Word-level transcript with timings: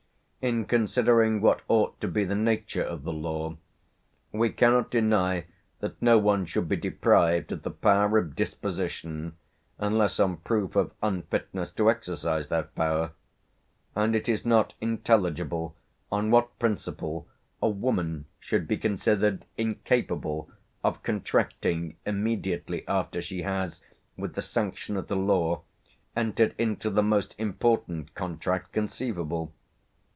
In 0.43 0.65
considering 0.65 1.39
what 1.39 1.61
ought 1.67 2.01
to 2.01 2.07
be 2.07 2.23
the 2.23 2.33
nature 2.33 2.81
of 2.83 3.03
the 3.03 3.13
law, 3.13 3.57
we 4.31 4.49
cannot 4.49 4.89
deny 4.89 5.45
that 5.81 6.01
no 6.01 6.17
one 6.17 6.47
should 6.47 6.67
be 6.67 6.77
deprived 6.77 7.51
of 7.51 7.61
the 7.61 7.69
power 7.69 8.17
of 8.17 8.35
disposition, 8.35 9.37
unless 9.77 10.19
on 10.19 10.37
proof 10.37 10.75
of 10.75 10.93
unfitness 11.03 11.69
to 11.73 11.91
exercise 11.91 12.47
that 12.47 12.73
power; 12.73 13.11
and 13.95 14.15
it 14.15 14.27
is 14.27 14.43
not 14.43 14.73
intelligible 14.81 15.75
on 16.11 16.31
what 16.31 16.57
principle 16.57 17.27
a 17.61 17.69
woman 17.69 18.25
should 18.39 18.67
be 18.67 18.77
considered 18.77 19.45
incapable 19.57 20.49
of 20.83 21.03
contracting 21.03 21.97
immediately 22.03 22.83
after 22.87 23.21
she 23.21 23.43
has, 23.43 23.79
with 24.17 24.33
the 24.33 24.41
sanction 24.41 24.97
of 24.97 25.05
the 25.05 25.15
law, 25.15 25.61
entered 26.15 26.55
into 26.57 26.89
the 26.89 27.03
most 27.03 27.35
important 27.37 28.15
contract 28.15 28.71
conceivable. 28.71 29.53